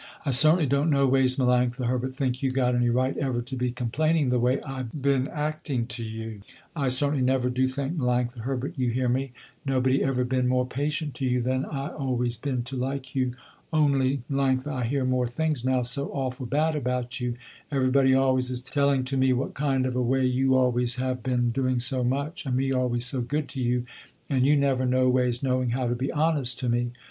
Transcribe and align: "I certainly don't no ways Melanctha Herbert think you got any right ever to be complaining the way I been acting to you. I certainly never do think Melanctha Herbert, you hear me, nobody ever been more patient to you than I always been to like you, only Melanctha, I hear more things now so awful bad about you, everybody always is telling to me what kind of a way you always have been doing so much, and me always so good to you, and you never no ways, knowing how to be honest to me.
"I 0.25 0.31
certainly 0.31 0.65
don't 0.65 0.89
no 0.89 1.05
ways 1.05 1.35
Melanctha 1.35 1.85
Herbert 1.85 2.15
think 2.15 2.41
you 2.41 2.51
got 2.51 2.73
any 2.73 2.89
right 2.89 3.15
ever 3.17 3.39
to 3.43 3.55
be 3.55 3.69
complaining 3.69 4.31
the 4.31 4.39
way 4.39 4.59
I 4.63 4.81
been 4.81 5.27
acting 5.27 5.85
to 5.85 6.03
you. 6.03 6.41
I 6.75 6.87
certainly 6.87 7.21
never 7.21 7.51
do 7.51 7.67
think 7.67 7.95
Melanctha 7.97 8.39
Herbert, 8.39 8.73
you 8.79 8.89
hear 8.89 9.07
me, 9.07 9.31
nobody 9.63 10.03
ever 10.03 10.23
been 10.23 10.47
more 10.47 10.65
patient 10.65 11.13
to 11.17 11.25
you 11.25 11.39
than 11.39 11.65
I 11.65 11.89
always 11.89 12.35
been 12.35 12.63
to 12.63 12.75
like 12.75 13.13
you, 13.13 13.35
only 13.71 14.23
Melanctha, 14.27 14.73
I 14.73 14.85
hear 14.85 15.05
more 15.05 15.27
things 15.27 15.63
now 15.63 15.83
so 15.83 16.07
awful 16.09 16.47
bad 16.47 16.75
about 16.75 17.19
you, 17.19 17.35
everybody 17.71 18.15
always 18.15 18.49
is 18.49 18.61
telling 18.61 19.03
to 19.03 19.17
me 19.17 19.33
what 19.33 19.53
kind 19.53 19.85
of 19.85 19.95
a 19.95 20.01
way 20.01 20.25
you 20.25 20.57
always 20.57 20.95
have 20.95 21.21
been 21.21 21.51
doing 21.51 21.77
so 21.77 22.03
much, 22.03 22.47
and 22.47 22.55
me 22.55 22.71
always 22.73 23.05
so 23.05 23.21
good 23.21 23.47
to 23.49 23.61
you, 23.61 23.85
and 24.31 24.47
you 24.47 24.57
never 24.57 24.87
no 24.87 25.07
ways, 25.09 25.43
knowing 25.43 25.69
how 25.69 25.85
to 25.85 25.93
be 25.93 26.11
honest 26.11 26.57
to 26.57 26.69
me. 26.69 26.89